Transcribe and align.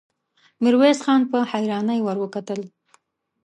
ميرويس 0.63 0.99
خان 1.05 1.21
په 1.31 1.39
حيرانۍ 1.51 1.99
ور 2.03 2.17
وکتل. 2.23 2.61